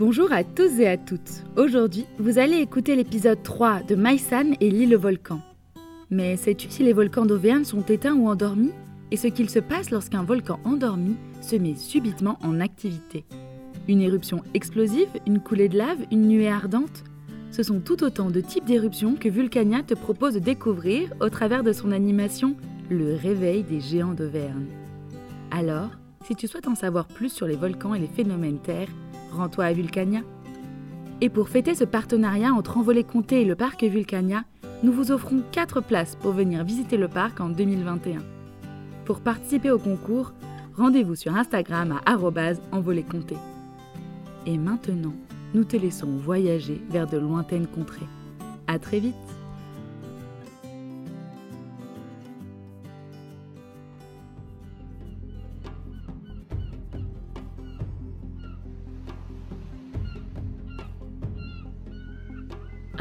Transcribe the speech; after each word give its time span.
Bonjour 0.00 0.32
à 0.32 0.44
tous 0.44 0.80
et 0.80 0.88
à 0.88 0.96
toutes. 0.96 1.44
Aujourd'hui, 1.58 2.06
vous 2.18 2.38
allez 2.38 2.56
écouter 2.56 2.96
l'épisode 2.96 3.42
3 3.42 3.82
de 3.82 3.96
Maïsan 3.96 4.54
et 4.58 4.70
l'île 4.70 4.96
volcan. 4.96 5.42
Mais 6.08 6.38
sais-tu 6.38 6.70
si 6.70 6.82
les 6.82 6.94
volcans 6.94 7.26
d'Auvergne 7.26 7.64
sont 7.64 7.82
éteints 7.82 8.14
ou 8.14 8.26
endormis? 8.26 8.72
Et 9.10 9.18
ce 9.18 9.26
qu'il 9.26 9.50
se 9.50 9.58
passe 9.58 9.90
lorsqu'un 9.90 10.22
volcan 10.22 10.58
endormi 10.64 11.16
se 11.42 11.54
met 11.54 11.74
subitement 11.74 12.38
en 12.42 12.60
activité? 12.60 13.26
Une 13.88 14.00
éruption 14.00 14.42
explosive, 14.54 15.10
une 15.26 15.38
coulée 15.38 15.68
de 15.68 15.76
lave, 15.76 16.06
une 16.10 16.28
nuée 16.28 16.48
ardente? 16.48 17.04
Ce 17.50 17.62
sont 17.62 17.80
tout 17.80 18.02
autant 18.02 18.30
de 18.30 18.40
types 18.40 18.64
d'éruptions 18.64 19.16
que 19.16 19.28
Vulcania 19.28 19.82
te 19.82 19.92
propose 19.92 20.32
de 20.32 20.38
découvrir 20.38 21.12
au 21.20 21.28
travers 21.28 21.62
de 21.62 21.74
son 21.74 21.92
animation 21.92 22.56
Le 22.88 23.16
réveil 23.16 23.64
des 23.64 23.80
géants 23.80 24.14
d'Auvergne. 24.14 24.68
Alors, 25.50 25.90
si 26.24 26.36
tu 26.36 26.46
souhaites 26.46 26.68
en 26.68 26.74
savoir 26.74 27.06
plus 27.06 27.32
sur 27.32 27.46
les 27.46 27.56
volcans 27.56 27.94
et 27.94 27.98
les 27.98 28.06
phénomènes 28.06 28.58
terre, 28.58 28.88
rends-toi 29.32 29.64
à 29.64 29.72
Vulcania. 29.72 30.20
Et 31.20 31.28
pour 31.28 31.48
fêter 31.48 31.74
ce 31.74 31.84
partenariat 31.84 32.52
entre 32.52 32.76
Envolée 32.76 33.04
Comté 33.04 33.42
et 33.42 33.44
le 33.44 33.56
parc 33.56 33.82
Vulcania, 33.82 34.44
nous 34.82 34.92
vous 34.92 35.12
offrons 35.12 35.42
4 35.52 35.80
places 35.80 36.16
pour 36.16 36.32
venir 36.32 36.64
visiter 36.64 36.96
le 36.96 37.08
parc 37.08 37.40
en 37.40 37.48
2021. 37.48 38.20
Pour 39.04 39.20
participer 39.20 39.70
au 39.70 39.78
concours, 39.78 40.32
rendez-vous 40.76 41.16
sur 41.16 41.34
Instagram 41.34 42.00
à 42.06 42.16
envolécomté. 42.72 43.36
Et 44.46 44.56
maintenant, 44.56 45.14
nous 45.52 45.64
te 45.64 45.76
laissons 45.76 46.16
voyager 46.16 46.80
vers 46.90 47.06
de 47.06 47.18
lointaines 47.18 47.66
contrées. 47.66 48.06
À 48.66 48.78
très 48.78 49.00
vite 49.00 49.14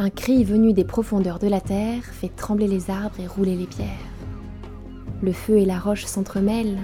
Un 0.02 0.10
cri 0.10 0.46
venu 0.46 0.72
des 0.72 0.86
profondeurs 0.86 1.40
de 1.40 1.50
la 1.50 1.60
terre 1.60 2.06
fait 2.06 2.34
trembler 2.34 2.70
les 2.70 2.90
arbres 2.90 3.20
et 3.20 3.28
rouler 3.28 3.58
les 3.58 3.68
pierres. 3.68 3.90
Le 5.22 5.34
feu 5.34 5.58
et 5.58 5.66
la 5.66 5.78
roche 5.78 6.06
s'entremêlent, 6.06 6.80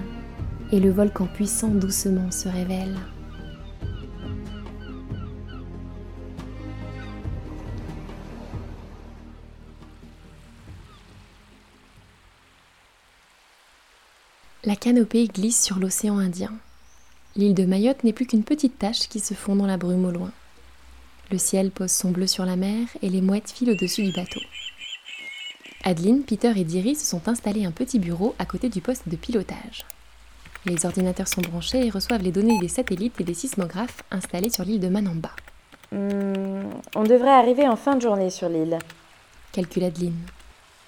et 0.70 0.80
le 0.80 0.90
volcan 0.90 1.26
puissant 1.26 1.68
doucement 1.68 2.30
se 2.30 2.46
révèle. 2.46 2.94
La 14.64 14.76
canopée 14.76 15.26
glisse 15.26 15.64
sur 15.64 15.78
l'océan 15.78 16.18
Indien. 16.18 16.52
L'île 17.34 17.54
de 17.54 17.64
Mayotte 17.64 18.04
n'est 18.04 18.12
plus 18.12 18.26
qu'une 18.26 18.44
petite 18.44 18.78
tache 18.78 19.08
qui 19.08 19.20
se 19.20 19.32
fond 19.32 19.56
dans 19.56 19.66
la 19.66 19.78
brume 19.78 20.04
au 20.04 20.10
loin. 20.10 20.32
Le 21.30 21.38
ciel 21.38 21.70
pose 21.70 21.90
son 21.90 22.10
bleu 22.10 22.26
sur 22.26 22.44
la 22.44 22.56
mer 22.56 22.86
et 23.02 23.08
les 23.08 23.20
mouettes 23.20 23.50
filent 23.50 23.72
au-dessus 23.72 24.04
du 24.04 24.12
bateau. 24.12 24.40
Adeline, 25.82 26.22
Peter 26.22 26.52
et 26.56 26.64
Diri 26.64 26.94
se 26.94 27.04
sont 27.04 27.28
installés 27.28 27.64
un 27.64 27.72
petit 27.72 27.98
bureau 27.98 28.34
à 28.38 28.44
côté 28.44 28.68
du 28.68 28.80
poste 28.80 29.08
de 29.08 29.16
pilotage. 29.16 29.84
Les 30.64 30.84
ordinateurs 30.84 31.28
sont 31.28 31.42
branchés 31.42 31.86
et 31.86 31.90
reçoivent 31.90 32.22
les 32.22 32.32
données 32.32 32.58
des 32.58 32.68
satellites 32.68 33.20
et 33.20 33.24
des 33.24 33.34
sismographes 33.34 34.02
installés 34.10 34.50
sur 34.50 34.64
l'île 34.64 34.80
de 34.80 34.88
Manamba. 34.88 35.30
Hmm, 35.92 36.70
on 36.96 37.04
devrait 37.04 37.30
arriver 37.30 37.68
en 37.68 37.76
fin 37.76 37.94
de 37.94 38.02
journée 38.02 38.30
sur 38.30 38.48
l'île. 38.48 38.78
Calcule 39.52 39.84
Adeline. 39.84 40.18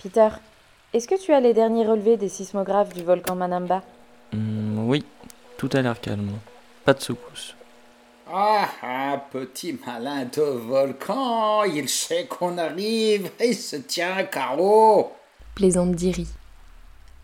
Peter, 0.03 0.29
est-ce 0.93 1.07
que 1.07 1.21
tu 1.21 1.33
as 1.33 1.41
les 1.41 1.55
derniers 1.55 1.87
relevés 1.87 2.17
des 2.17 2.29
sismographes 2.29 2.93
du 2.93 3.03
volcan 3.03 3.37
Manamba? 3.37 3.83
Hmm, 4.33 4.89
oui, 4.89 5.05
tout 5.57 5.69
a 5.75 5.83
l'air 5.83 6.01
calme. 6.01 6.31
Pas 6.85 6.95
de 6.95 7.01
secousse. 7.01 7.55
Ah, 8.31 9.25
petit 9.33 9.79
malin 9.87 10.27
de 10.27 10.43
volcan, 10.43 11.65
il 11.65 11.89
sait 11.89 12.27
qu'on 12.27 12.59
arrive 12.59 13.31
et 13.41 13.55
se 13.55 13.77
tient 13.77 14.23
carreau. 14.25 15.15
Plaisante 15.55 15.93
Diri. 15.93 16.27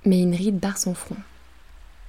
Mais 0.06 0.22
une 0.22 0.34
ride 0.34 0.58
barre 0.58 0.78
son 0.78 0.94
front. 0.94 1.16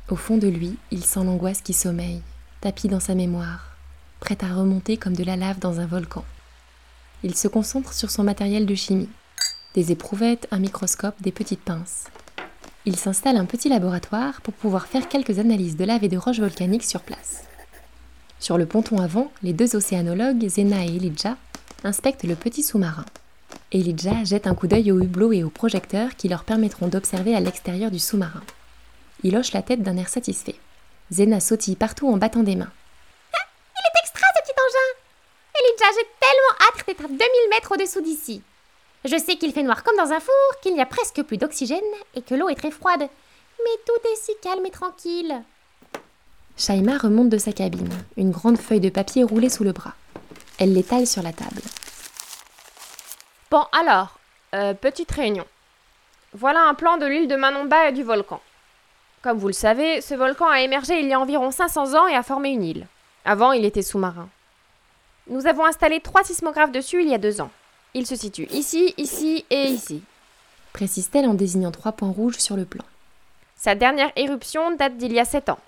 Au 0.10 0.16
fond 0.16 0.38
de 0.38 0.48
lui, 0.48 0.78
il 0.92 1.04
sent 1.04 1.26
l'angoisse 1.26 1.62
qui 1.62 1.74
sommeille, 1.74 2.22
tapis 2.62 2.88
dans 2.88 3.02
sa 3.02 3.16
mémoire, 3.16 3.76
prête 4.22 4.44
à 4.44 4.54
remonter 4.54 4.96
comme 4.96 5.16
de 5.16 5.26
la 5.26 5.36
lave 5.36 5.60
dans 5.60 5.82
un 5.82 5.88
volcan. 5.88 6.24
Il 7.24 7.36
se 7.36 7.50
concentre 7.50 7.92
sur 7.92 8.12
son 8.12 8.24
matériel 8.24 8.66
de 8.66 8.76
chimie. 8.76 9.10
Des 9.74 9.92
éprouvettes, 9.92 10.48
un 10.52 10.60
microscope, 10.60 11.22
des 11.22 11.34
petites 11.34 11.64
pinces. 11.64 12.06
Il 12.86 12.96
s'installe 12.96 13.36
un 13.36 13.46
petit 13.46 13.68
laboratoire 13.68 14.40
pour 14.40 14.54
pouvoir 14.54 14.88
faire 14.88 15.10
quelques 15.10 15.40
analyses 15.40 15.76
de 15.76 15.84
lave 15.84 16.06
et 16.06 16.10
de 16.10 16.18
roches 16.18 16.40
volcaniques 16.40 16.86
sur 16.86 17.02
place. 17.02 17.44
Sur 18.40 18.58
le 18.58 18.66
ponton 18.66 19.00
avant, 19.00 19.32
les 19.44 19.54
deux 19.54 19.76
océanologues, 19.76 20.48
Zena 20.48 20.84
et 20.84 20.96
Elijah, 20.96 21.38
inspectent 21.84 22.24
le 22.24 22.36
petit 22.36 22.64
sous-marin. 22.64 23.06
Elijah 23.72 24.24
jette 24.24 24.48
un 24.48 24.56
coup 24.56 24.68
d'œil 24.68 24.92
au 24.92 25.00
hublot 25.00 25.34
et 25.34 25.44
au 25.44 25.50
projecteur 25.50 26.16
qui 26.16 26.28
leur 26.28 26.44
permettront 26.44 26.88
d'observer 26.88 27.36
à 27.36 27.40
l'extérieur 27.40 27.92
du 27.92 28.00
sous-marin. 28.00 28.44
Il 29.24 29.36
hoche 29.38 29.54
la 29.54 29.62
tête 29.62 29.82
d'un 29.82 29.98
air 29.98 30.10
satisfait. 30.10 30.56
Zena 31.12 31.40
sautille 31.40 31.76
partout 31.76 32.08
en 32.08 32.18
battant 32.18 32.44
des 32.44 32.56
mains. 32.56 32.72
Ah, 33.34 33.46
il 33.76 33.86
est 33.88 34.00
extra 34.02 34.28
ce 34.36 34.42
petit 34.42 34.60
engin 34.60 35.00
Elijah, 35.60 35.98
j'ai 35.98 36.08
tellement 36.20 36.68
hâte 36.68 36.88
d'être 36.88 37.06
à 37.06 37.08
2000 37.08 37.20
mètres 37.50 37.72
au-dessous 37.72 38.02
d'ici. 38.02 38.42
Je 39.06 39.18
sais 39.18 39.36
qu'il 39.36 39.54
fait 39.54 39.64
noir 39.64 39.84
comme 39.84 39.98
dans 39.98 40.12
un 40.12 40.20
four, 40.20 40.60
qu'il 40.62 40.74
n'y 40.74 40.82
a 40.82 40.86
presque 40.86 41.22
plus 41.24 41.38
d'oxygène 41.38 41.80
et 42.16 42.22
que 42.22 42.34
l'eau 42.34 42.50
est 42.50 42.56
très 42.56 42.72
froide. 42.72 43.02
Mais 43.02 43.82
tout 43.86 44.10
est 44.12 44.16
si 44.16 44.32
calme 44.42 44.66
et 44.66 44.72
tranquille. 44.72 45.44
Shaima 46.58 46.98
remonte 46.98 47.30
de 47.30 47.38
sa 47.38 47.52
cabine, 47.52 47.90
une 48.16 48.32
grande 48.32 48.58
feuille 48.58 48.80
de 48.80 48.90
papier 48.90 49.24
roulée 49.24 49.50
sous 49.50 49.64
le 49.64 49.74
bras. 49.74 49.94
Elle 50.58 50.74
l'étale 50.74 51.06
sur 51.06 51.22
la 51.22 51.34
table. 51.34 51.62
Bon, 53.52 53.64
alors, 53.78 54.18
euh, 54.54 54.74
petite 54.74 55.12
réunion. 55.12 55.46
Voilà 56.34 56.64
un 56.64 56.74
plan 56.74 56.98
de 56.98 57.06
l'île 57.06 57.28
de 57.28 57.36
Manamba 57.36 57.90
et 57.90 57.92
du 57.92 58.04
volcan. 58.04 58.40
Comme 59.22 59.38
vous 59.38 59.48
le 59.48 59.54
savez, 59.54 60.02
ce 60.02 60.14
volcan 60.14 60.48
a 60.48 60.62
émergé 60.62 61.00
il 61.00 61.08
y 61.08 61.14
a 61.14 61.20
environ 61.20 61.52
500 61.52 61.94
ans 61.94 62.08
et 62.08 62.16
a 62.16 62.24
formé 62.24 62.50
une 62.50 62.64
île. 62.64 62.88
Avant, 63.26 63.52
il 63.52 63.66
était 63.66 63.82
sous-marin. 63.82 64.30
Nous 65.28 65.48
avons 65.48 65.66
installé 65.66 66.00
trois 66.00 66.24
sismographes 66.24 66.72
dessus 66.72 67.02
il 67.02 67.10
y 67.10 67.14
a 67.14 67.18
deux 67.18 67.42
ans. 67.42 67.50
Ils 67.94 68.06
se 68.06 68.16
situent 68.16 68.48
ici, 68.52 68.94
ici 68.98 69.46
et 69.50 69.64
ici. 69.64 70.04
Précise-t-elle 70.74 71.28
en 71.28 71.34
désignant 71.34 71.72
trois 71.72 71.94
points 71.94 72.12
rouges 72.12 72.38
sur 72.38 72.56
le 72.56 72.66
plan. 72.66 72.84
Sa 73.58 73.74
dernière 73.74 74.12
éruption 74.16 74.76
date 74.76 74.98
d'il 74.98 75.14
y 75.14 75.20
a 75.20 75.26
sept 75.26 75.50
ans. 75.50 75.60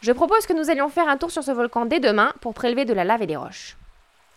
Je 0.00 0.12
propose 0.12 0.46
que 0.46 0.52
nous 0.52 0.70
allions 0.70 0.88
faire 0.88 1.08
un 1.08 1.16
tour 1.16 1.30
sur 1.30 1.42
ce 1.42 1.50
volcan 1.50 1.84
dès 1.84 1.98
demain 1.98 2.32
pour 2.40 2.54
prélever 2.54 2.84
de 2.84 2.94
la 2.94 3.04
lave 3.04 3.22
et 3.22 3.26
des 3.26 3.36
roches. 3.36 3.76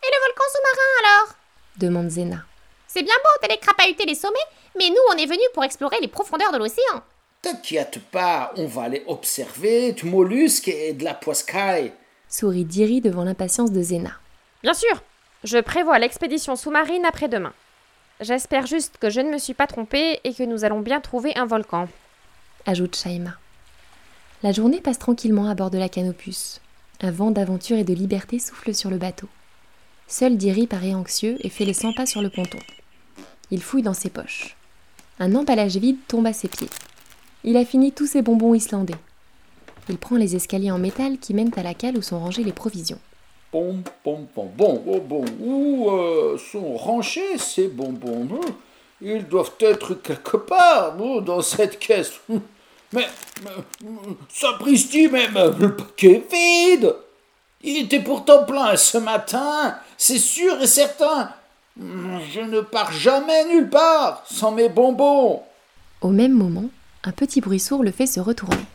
Et 0.03 0.07
le 0.07 0.19
volcan 0.25 0.43
sous-marin 0.51 0.99
alors? 0.99 1.35
Demande 1.77 2.09
Zena. 2.09 2.43
C'est 2.87 3.03
bien 3.03 3.15
beau 3.23 3.41
d'aller 3.41 3.59
crapahuter 3.59 4.05
les 4.05 4.15
sommets, 4.15 4.37
mais 4.77 4.89
nous 4.89 4.95
on 5.13 5.17
est 5.17 5.27
venus 5.27 5.47
pour 5.53 5.63
explorer 5.63 5.99
les 6.01 6.07
profondeurs 6.07 6.51
de 6.51 6.57
l'océan. 6.57 7.03
T'inquiète 7.41 7.99
pas, 8.11 8.51
on 8.55 8.65
va 8.65 8.83
aller 8.83 9.03
observer 9.07 9.93
du 9.93 10.05
mollusque 10.05 10.67
et 10.67 10.93
de 10.93 11.03
la 11.03 11.13
poiscaille. 11.13 11.93
Sourit 12.27 12.65
Diri 12.65 13.01
devant 13.01 13.23
l'impatience 13.23 13.71
de 13.71 13.81
Zena. 13.81 14.11
Bien 14.63 14.73
sûr, 14.73 15.01
je 15.43 15.57
prévois 15.59 15.99
l'expédition 15.99 16.55
sous-marine 16.55 17.05
après-demain. 17.05 17.53
J'espère 18.19 18.67
juste 18.67 18.97
que 18.99 19.09
je 19.09 19.21
ne 19.21 19.31
me 19.31 19.37
suis 19.37 19.55
pas 19.55 19.67
trompée 19.67 20.19
et 20.23 20.33
que 20.33 20.43
nous 20.43 20.63
allons 20.63 20.81
bien 20.81 21.01
trouver 21.01 21.35
un 21.35 21.45
volcan. 21.45 21.87
Ajoute 22.65 22.95
Shaima. 22.95 23.31
La 24.43 24.51
journée 24.51 24.81
passe 24.81 24.97
tranquillement 24.97 25.47
à 25.49 25.53
bord 25.53 25.69
de 25.69 25.77
la 25.77 25.87
Canopus. 25.87 26.61
Un 26.99 27.11
vent 27.11 27.29
d'aventure 27.29 27.77
et 27.77 27.83
de 27.83 27.93
liberté 27.93 28.39
souffle 28.39 28.73
sur 28.73 28.89
le 28.89 28.97
bateau. 28.97 29.27
Seul 30.07 30.35
Diri 30.35 30.65
paraît 30.65 30.95
anxieux 30.95 31.37
et 31.41 31.49
fait 31.49 31.63
les 31.63 31.75
100 31.75 31.93
pas 31.93 32.07
sur 32.07 32.23
le 32.23 32.31
ponton. 32.31 32.57
Il 33.51 33.61
fouille 33.61 33.83
dans 33.83 33.93
ses 33.93 34.09
poches. 34.09 34.57
Un 35.19 35.35
emballage 35.35 35.77
vide 35.77 35.99
tombe 36.07 36.25
à 36.25 36.33
ses 36.33 36.47
pieds. 36.47 36.69
Il 37.43 37.55
a 37.55 37.65
fini 37.65 37.91
tous 37.91 38.07
ses 38.07 38.23
bonbons 38.23 38.55
islandais. 38.55 38.95
Il 39.89 39.99
prend 39.99 40.15
les 40.15 40.35
escaliers 40.35 40.71
en 40.71 40.79
métal 40.79 41.19
qui 41.19 41.35
mènent 41.35 41.53
à 41.55 41.61
la 41.61 41.75
cale 41.75 41.97
où 41.97 42.01
sont 42.01 42.19
rangées 42.19 42.43
les 42.43 42.51
provisions. 42.51 42.99
Bon, 43.53 43.83
bon, 44.03 44.27
bon, 44.35 44.51
bon, 44.57 44.83
oh, 44.87 45.01
bon. 45.01 45.25
Où 45.39 45.91
euh, 45.91 46.39
sont 46.39 46.77
rangés 46.77 47.37
ces 47.37 47.67
bonbons 47.67 48.27
hein? 48.33 48.53
Ils 49.01 49.27
doivent 49.27 49.53
être 49.59 49.93
quelque 49.95 50.37
part 50.37 50.95
hein, 50.99 51.21
dans 51.21 51.41
cette 51.43 51.77
caisse. 51.77 52.13
Mais 52.93 53.07
sapristi, 54.29 55.07
même 55.07 55.33
le 55.59 55.75
paquet 55.75 56.23
est 56.29 56.31
vide. 56.31 56.95
Il 57.61 57.85
était 57.85 57.99
pourtant 57.99 58.43
plein 58.45 58.75
ce 58.75 58.97
matin, 58.97 59.77
c'est 59.97 60.17
sûr 60.17 60.61
et 60.61 60.67
certain. 60.67 61.31
Je 61.77 62.41
ne 62.41 62.61
pars 62.61 62.91
jamais 62.91 63.45
nulle 63.45 63.69
part 63.69 64.23
sans 64.29 64.51
mes 64.51 64.69
bonbons. 64.69 65.43
Au 66.01 66.09
même 66.09 66.33
moment, 66.33 66.69
un 67.03 67.11
petit 67.11 67.41
bruit 67.41 67.59
sourd 67.59 67.83
le 67.83 67.91
fait 67.91 68.07
se 68.07 68.19
retourner. 68.19 68.65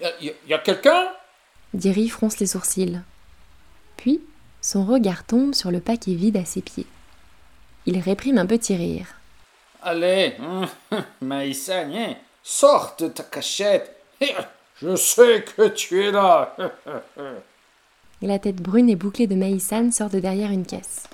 Y 0.00 0.30
a, 0.30 0.32
y 0.48 0.54
a 0.54 0.58
quelqu'un? 0.58 1.08
Diri 1.74 2.08
fronce 2.08 2.38
les 2.38 2.46
sourcils. 2.46 3.00
Puis, 3.96 4.20
son 4.60 4.84
regard 4.84 5.24
tombe 5.24 5.54
sur 5.54 5.70
le 5.70 5.80
paquet 5.80 6.14
vide 6.14 6.36
à 6.36 6.44
ses 6.44 6.62
pieds. 6.62 6.86
Il 7.86 7.98
réprime 7.98 8.38
un 8.38 8.46
petit 8.46 8.76
rire. 8.76 9.06
Allez, 9.82 10.36
Maïssa, 11.20 11.84
Sors 12.42 12.96
de 12.98 13.08
ta 13.08 13.22
cachette. 13.22 13.96
Je 14.82 14.96
sais 14.96 15.44
que 15.44 15.68
tu 15.68 16.02
es 16.02 16.10
là. 16.10 16.56
La 18.22 18.38
tête 18.38 18.56
brune 18.56 18.88
et 18.88 18.96
bouclée 18.96 19.26
de 19.26 19.34
Maïsan 19.34 19.90
sort 19.92 20.10
de 20.10 20.20
derrière 20.20 20.50
une 20.50 20.66
caisse. 20.66 21.04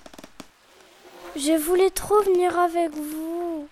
Je 1.36 1.56
voulais 1.56 1.90
trop 1.90 2.20
venir 2.22 2.58
avec 2.58 2.94
vous. 2.94 3.68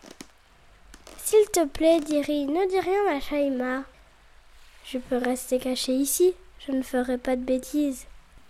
S'il 1.24 1.46
te 1.50 1.64
plaît, 1.64 2.00
Diri, 2.00 2.46
ne 2.46 2.68
dis 2.68 2.80
rien 2.80 3.16
à 3.16 3.20
Shaima. 3.20 3.82
Je 4.84 4.98
peux 4.98 5.16
rester 5.16 5.58
caché 5.58 5.92
ici, 5.92 6.34
je 6.66 6.72
ne 6.72 6.82
ferai 6.82 7.16
pas 7.16 7.36
de 7.36 7.42
bêtises. 7.42 8.04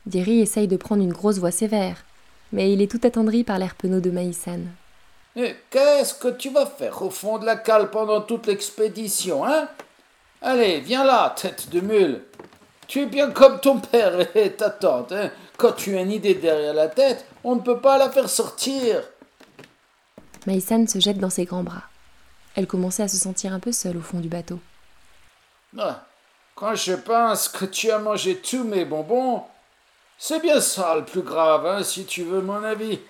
Diri 0.06 0.40
essaye 0.40 0.66
de 0.66 0.76
prendre 0.76 1.02
une 1.02 1.12
grosse 1.12 1.38
voix 1.38 1.52
sévère, 1.52 2.04
mais 2.52 2.72
il 2.72 2.82
est 2.82 2.90
tout 2.90 3.00
attendri 3.04 3.44
par 3.44 3.58
l'air 3.58 3.74
penaud 3.76 4.00
de 4.00 4.10
Maïsan. 4.10 4.60
Qu'est-ce 5.34 6.14
que 6.14 6.28
tu 6.28 6.50
vas 6.50 6.66
faire 6.66 7.02
au 7.02 7.10
fond 7.10 7.38
de 7.38 7.46
la 7.46 7.56
cale 7.56 7.90
pendant 7.90 8.20
toute 8.20 8.46
l'expédition, 8.46 9.44
hein? 9.44 9.68
Allez, 10.40 10.80
viens 10.80 11.04
là, 11.04 11.34
tête 11.36 11.70
de 11.70 11.80
mule. 11.80 12.22
Tu 12.86 13.02
es 13.02 13.06
bien 13.06 13.30
comme 13.30 13.60
ton 13.60 13.78
père 13.78 14.36
et 14.36 14.52
ta 14.52 14.70
tante, 14.70 15.12
hein? 15.12 15.30
Quand 15.56 15.72
tu 15.72 15.96
as 15.96 16.02
une 16.02 16.12
idée 16.12 16.34
derrière 16.34 16.74
la 16.74 16.88
tête, 16.88 17.24
on 17.42 17.56
ne 17.56 17.60
peut 17.60 17.80
pas 17.80 17.98
la 17.98 18.10
faire 18.10 18.28
sortir. 18.28 19.02
Maïsan 20.46 20.86
se 20.86 20.98
jette 20.98 21.18
dans 21.18 21.30
ses 21.30 21.46
grands 21.46 21.62
bras. 21.62 21.84
Elle 22.54 22.66
commençait 22.66 23.02
à 23.02 23.08
se 23.08 23.16
sentir 23.16 23.52
un 23.52 23.60
peu 23.60 23.72
seule 23.72 23.96
au 23.96 24.02
fond 24.02 24.20
du 24.20 24.28
bateau. 24.28 24.60
Ah, 25.78 26.04
quand 26.54 26.74
je 26.74 26.92
pense 26.92 27.48
que 27.48 27.64
tu 27.64 27.90
as 27.90 27.98
mangé 27.98 28.36
tous 28.36 28.62
mes 28.62 28.84
bonbons, 28.84 29.42
c'est 30.18 30.40
bien 30.40 30.60
ça 30.60 30.94
le 30.94 31.04
plus 31.04 31.22
grave, 31.22 31.66
hein, 31.66 31.82
si 31.82 32.04
tu 32.04 32.22
veux 32.22 32.42
mon 32.42 32.62
avis. 32.62 33.00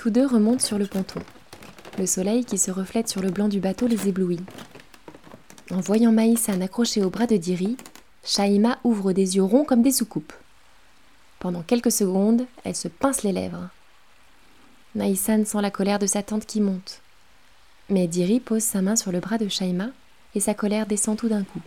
Tous 0.00 0.08
deux 0.08 0.24
remontent 0.24 0.64
sur 0.64 0.78
le 0.78 0.86
ponton. 0.86 1.20
Le 1.98 2.06
soleil 2.06 2.46
qui 2.46 2.56
se 2.56 2.70
reflète 2.70 3.06
sur 3.06 3.20
le 3.20 3.30
blanc 3.30 3.48
du 3.48 3.60
bateau 3.60 3.86
les 3.86 4.08
éblouit. 4.08 4.40
En 5.70 5.80
voyant 5.80 6.10
Maïsan 6.10 6.62
accroché 6.62 7.04
au 7.04 7.10
bras 7.10 7.26
de 7.26 7.36
Diri, 7.36 7.76
Shaima 8.24 8.78
ouvre 8.82 9.12
des 9.12 9.36
yeux 9.36 9.42
ronds 9.42 9.66
comme 9.66 9.82
des 9.82 9.92
soucoupes. 9.92 10.32
Pendant 11.38 11.60
quelques 11.60 11.92
secondes, 11.92 12.46
elle 12.64 12.76
se 12.76 12.88
pince 12.88 13.24
les 13.24 13.32
lèvres. 13.32 13.68
Maïsan 14.94 15.44
sent 15.44 15.60
la 15.60 15.70
colère 15.70 15.98
de 15.98 16.06
sa 16.06 16.22
tante 16.22 16.46
qui 16.46 16.62
monte. 16.62 17.02
Mais 17.90 18.06
Diri 18.06 18.40
pose 18.40 18.62
sa 18.62 18.80
main 18.80 18.96
sur 18.96 19.12
le 19.12 19.20
bras 19.20 19.36
de 19.36 19.48
Shaima 19.48 19.88
et 20.34 20.40
sa 20.40 20.54
colère 20.54 20.86
descend 20.86 21.18
tout 21.18 21.28
d'un 21.28 21.44
coup. 21.44 21.60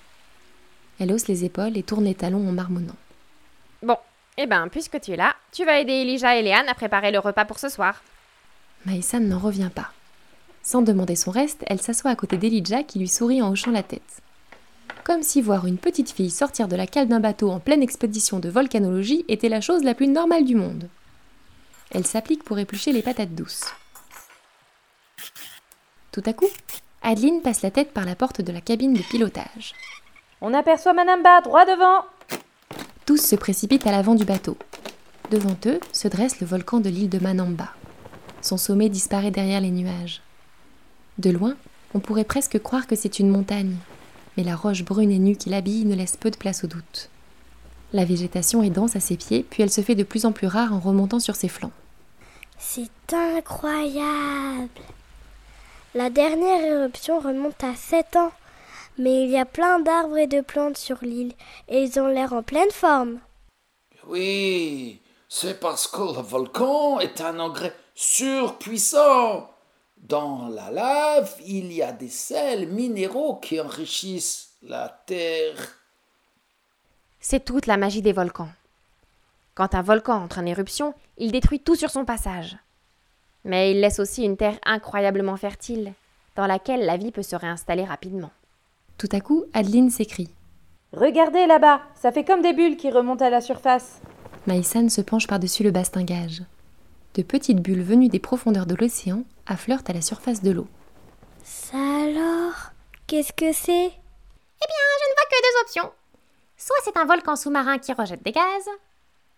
Elle 1.00 1.14
hausse 1.14 1.28
les 1.28 1.46
épaules 1.46 1.78
et 1.78 1.84
tourne 1.84 2.06
les 2.06 2.16
talons 2.16 2.50
en 2.50 2.52
marmonnant. 2.52 2.98
Bon, 3.84 3.98
eh 4.38 4.48
ben, 4.48 4.70
puisque 4.70 5.00
tu 5.00 5.12
es 5.12 5.18
là, 5.18 5.36
tu 5.52 5.66
vas 5.66 5.80
aider 5.80 5.94
Elijah 5.94 6.36
et 6.36 6.42
Léane 6.42 6.68
à 6.68 6.74
préparer 6.74 7.12
le 7.12 7.20
repas 7.20 7.46
pour 7.46 7.60
ce 7.60 7.70
soir. 7.70 8.02
Maïsan 8.86 9.22
n'en 9.22 9.40
revient 9.40 9.70
pas. 9.74 9.92
Sans 10.62 10.82
demander 10.82 11.16
son 11.16 11.32
reste, 11.32 11.64
elle 11.68 11.82
s'assoit 11.82 12.12
à 12.12 12.16
côté 12.16 12.38
d'Elijah 12.38 12.84
qui 12.84 13.00
lui 13.00 13.08
sourit 13.08 13.42
en 13.42 13.52
hochant 13.52 13.72
la 13.72 13.84
tête. 13.84 14.22
Comme 15.04 15.24
si 15.24 15.42
voir 15.42 15.68
une 15.68 15.78
petite 15.78 16.12
fille 16.12 16.32
sortir 16.32 16.70
de 16.70 16.78
la 16.78 16.88
cale 16.88 17.10
d'un 17.10 17.20
bateau 17.20 17.52
en 17.52 17.60
pleine 17.60 17.84
expédition 17.84 18.40
de 18.40 18.50
volcanologie 18.50 19.26
était 19.28 19.50
la 19.50 19.60
chose 19.60 19.84
la 19.84 19.94
plus 19.94 20.08
normale 20.08 20.46
du 20.46 20.56
monde. 20.56 20.88
Elle 21.92 22.08
s'applique 22.08 22.44
pour 22.44 22.58
éplucher 22.58 22.94
les 22.94 23.02
patates 23.02 23.36
douces. 23.36 23.66
Tout 26.12 26.24
à 26.26 26.34
coup, 26.34 26.48
Adeline 27.02 27.42
passe 27.42 27.62
la 27.64 27.72
tête 27.72 27.92
par 27.92 28.06
la 28.06 28.16
porte 28.16 28.42
de 28.42 28.52
la 28.54 28.62
cabine 28.62 28.94
de 28.94 29.02
pilotage. 29.02 29.74
On 30.40 30.54
aperçoit 30.54 30.94
Manamba, 30.94 31.42
droit 31.42 31.66
devant 31.66 32.06
Tous 33.06 33.18
se 33.18 33.36
précipitent 33.36 33.88
à 33.88 33.92
l'avant 33.92 34.16
du 34.16 34.24
bateau. 34.24 34.58
Devant 35.32 35.58
eux 35.66 35.80
se 35.92 36.08
dresse 36.08 36.40
le 36.40 36.48
volcan 36.48 36.80
de 36.80 36.90
l'île 36.90 37.10
de 37.10 37.20
Manamba. 37.20 37.74
Son 38.44 38.58
sommet 38.58 38.90
disparaît 38.90 39.32
derrière 39.32 39.62
les 39.62 39.72
nuages. 39.72 40.22
De 41.18 41.30
loin, 41.30 41.56
on 41.94 42.00
pourrait 42.00 42.26
presque 42.26 42.62
croire 42.62 42.88
que 42.88 42.96
c'est 42.96 43.20
une 43.20 43.30
montagne, 43.30 43.78
mais 44.36 44.44
la 44.44 44.58
roche 44.58 44.84
brune 44.84 45.12
et 45.12 45.18
nue 45.18 45.38
qui 45.38 45.50
l'habille 45.50 45.86
ne 45.86 45.96
laisse 45.96 46.18
peu 46.18 46.30
de 46.30 46.36
place 46.36 46.66
au 46.66 46.68
doute. 46.68 47.10
La 47.94 48.04
végétation 48.04 48.62
est 48.62 48.70
dense 48.70 48.98
à 48.98 49.00
ses 49.00 49.16
pieds, 49.16 49.46
puis 49.50 49.64
elle 49.64 49.72
se 49.72 49.80
fait 49.80 49.96
de 49.96 50.04
plus 50.04 50.26
en 50.26 50.34
plus 50.34 50.48
rare 50.48 50.74
en 50.74 50.80
remontant 50.80 51.20
sur 51.20 51.38
ses 51.38 51.48
flancs. 51.48 51.72
C'est 52.58 53.14
incroyable. 53.14 54.68
La 55.96 56.10
dernière 56.10 56.66
éruption 56.66 57.20
remonte 57.20 57.64
à 57.64 57.76
7 57.76 58.18
ans, 58.18 58.32
mais 58.98 59.24
il 59.24 59.30
y 59.30 59.38
a 59.38 59.46
plein 59.46 59.80
d'arbres 59.80 60.18
et 60.18 60.28
de 60.28 60.42
plantes 60.42 60.78
sur 60.78 60.98
l'île, 61.02 61.32
et 61.70 61.84
ils 61.84 61.98
ont 61.98 62.08
l'air 62.08 62.34
en 62.34 62.44
pleine 62.44 62.72
forme. 62.72 63.20
Oui, 64.06 65.00
c'est 65.30 65.62
parce 65.62 65.88
que 65.88 66.02
le 66.02 66.22
volcan 66.22 67.00
est 67.00 67.22
un 67.22 67.40
engrais 67.40 67.74
surpuissant. 67.96 69.50
Dans 69.98 70.50
la 70.50 70.70
lave, 70.70 71.34
il 71.46 71.72
y 71.72 71.82
a 71.82 71.92
des 71.92 72.10
sels 72.10 72.68
minéraux 72.68 73.36
qui 73.36 73.60
enrichissent 73.60 74.50
la 74.62 74.90
terre. 75.06 75.56
C'est 77.20 77.46
toute 77.46 77.68
la 77.68 77.78
magie 77.78 78.02
des 78.02 78.12
volcans. 78.12 78.50
Quand 79.56 79.76
un 79.76 79.82
volcan 79.82 80.22
entre 80.22 80.40
en 80.40 80.46
éruption, 80.46 80.94
il 81.18 81.32
détruit 81.32 81.60
tout 81.60 81.76
sur 81.76 81.90
son 81.90 82.06
passage. 82.06 82.58
Mais 83.46 83.72
il 83.72 83.80
laisse 83.80 84.00
aussi 84.00 84.24
une 84.24 84.36
terre 84.36 84.60
incroyablement 84.66 85.38
fertile, 85.38 85.94
dans 86.36 86.48
laquelle 86.48 86.86
la 86.86 86.98
vie 86.98 87.12
peut 87.12 87.24
se 87.24 87.36
réinstaller 87.36 87.86
rapidement. 87.86 88.32
Tout 88.98 89.10
à 89.12 89.22
coup, 89.22 89.46
Adeline 89.54 89.90
s'écrie. 89.90 90.30
Regardez 90.92 91.48
là-bas, 91.48 91.82
ça 91.96 92.12
fait 92.12 92.24
comme 92.24 92.42
des 92.42 92.54
bulles 92.54 92.78
qui 92.78 92.92
remontent 92.92 93.26
à 93.26 93.30
la 93.30 93.42
surface. 93.42 94.02
Maïsan 94.48 94.90
se 94.90 95.02
penche 95.02 95.28
par-dessus 95.28 95.64
le 95.64 95.72
bastingage. 95.72 96.44
De 97.16 97.22
petites 97.22 97.62
bulles 97.62 97.84
venues 97.84 98.10
des 98.10 98.20
profondeurs 98.20 98.66
de 98.66 98.76
l'océan 98.76 99.24
affleurent 99.46 99.84
à 99.88 99.94
la 99.94 100.02
surface 100.02 100.42
de 100.42 100.52
l'eau. 100.52 100.68
Ça 101.44 101.78
alors 101.78 102.72
Qu'est-ce 103.08 103.34
que 103.34 103.52
c'est? 103.54 103.86
Eh 103.86 104.68
bien, 104.68 104.86
je 105.00 105.10
ne 105.10 105.16
vois 105.16 105.26
que 105.30 105.42
deux 105.42 105.62
options. 105.62 105.92
Soit 106.58 106.76
c'est 106.84 106.98
un 106.98 107.06
volcan 107.06 107.36
sous-marin 107.36 107.78
qui 107.78 107.94
rejette 107.94 108.24
des 108.24 108.32
gaz, 108.32 108.64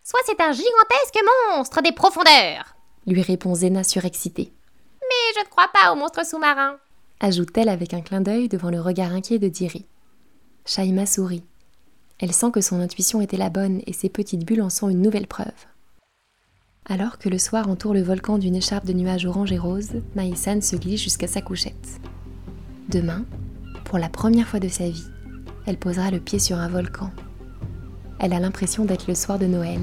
soit 0.03 0.19
c'est 0.25 0.39
un 0.39 0.51
gigantesque 0.51 1.19
monstre 1.49 1.81
des 1.81 1.91
profondeurs. 1.91 2.75
Lui 3.07 3.21
répond 3.21 3.55
Zena 3.55 3.83
surexcitée. 3.83 4.53
Mais 5.01 5.33
je 5.35 5.39
ne 5.41 5.49
crois 5.49 5.69
pas 5.73 5.91
au 5.91 5.95
monstre 5.95 6.25
sous-marin. 6.25 6.77
Ajoute-t-elle 7.19 7.69
avec 7.69 7.93
un 7.93 8.01
clin 8.01 8.21
d'œil 8.21 8.47
devant 8.47 8.69
le 8.69 8.79
regard 8.79 9.11
inquiet 9.13 9.39
de 9.39 9.47
Diri. 9.47 9.85
Shaima 10.65 11.05
sourit. 11.05 11.43
Elle 12.19 12.33
sent 12.33 12.51
que 12.51 12.61
son 12.61 12.79
intuition 12.79 13.19
était 13.21 13.37
la 13.37 13.49
bonne 13.49 13.81
et 13.87 13.93
ses 13.93 14.09
petites 14.09 14.45
bulles 14.45 14.61
en 14.61 14.69
sont 14.69 14.89
une 14.89 15.01
nouvelle 15.01 15.27
preuve. 15.27 15.65
Alors 16.87 17.17
que 17.17 17.29
le 17.29 17.39
soir 17.39 17.67
entoure 17.67 17.95
le 17.95 18.03
volcan 18.03 18.37
d'une 18.37 18.55
écharpe 18.55 18.85
de 18.85 18.93
nuages 18.93 19.25
orange 19.25 19.51
et 19.51 19.57
rose, 19.57 20.01
Maïsan 20.15 20.61
se 20.61 20.75
glisse 20.75 21.01
jusqu'à 21.01 21.27
sa 21.27 21.41
couchette. 21.41 21.99
Demain, 22.89 23.25
pour 23.85 23.97
la 23.97 24.07
première 24.07 24.47
fois 24.47 24.59
de 24.59 24.67
sa 24.67 24.87
vie, 24.87 25.07
elle 25.65 25.77
posera 25.77 26.11
le 26.11 26.19
pied 26.19 26.37
sur 26.37 26.57
un 26.57 26.69
volcan. 26.69 27.09
Elle 28.19 28.33
a 28.33 28.39
l'impression 28.39 28.85
d'être 28.85 29.07
le 29.07 29.15
soir 29.15 29.39
de 29.39 29.47
Noël. 29.47 29.81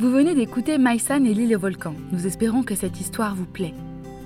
Vous 0.00 0.10
venez 0.10 0.34
d'écouter 0.34 0.78
Maïsan 0.78 1.26
et 1.26 1.34
l'île 1.34 1.54
volcan. 1.58 1.92
Nous 2.10 2.26
espérons 2.26 2.62
que 2.62 2.74
cette 2.74 2.98
histoire 2.98 3.34
vous 3.34 3.44
plaît. 3.44 3.74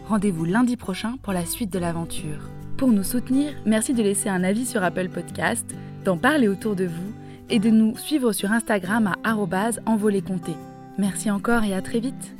Rendez-vous 0.07 0.45
lundi 0.45 0.77
prochain 0.77 1.17
pour 1.21 1.33
la 1.33 1.45
suite 1.45 1.73
de 1.73 1.81
l'aventure. 1.81 2.49
Pour 2.77 2.93
nous 2.93 3.03
soutenir, 3.03 3.53
merci 3.67 3.93
de 3.93 4.01
laisser 4.01 4.29
un 4.29 4.45
avis 4.45 4.67
sur 4.67 4.85
Apple 4.85 5.09
Podcast, 5.09 5.75
d'en 6.05 6.17
parler 6.17 6.47
autour 6.47 6.77
de 6.77 6.85
vous 6.85 7.13
et 7.51 7.59
de 7.59 7.71
nous 7.71 7.97
suivre 7.97 8.31
sur 8.31 8.53
Instagram 8.53 9.15
à 9.25 9.37
envoléconté. 9.87 10.53
Merci 10.97 11.29
encore 11.29 11.65
et 11.65 11.75
à 11.75 11.83
très 11.83 11.99
vite 11.99 12.37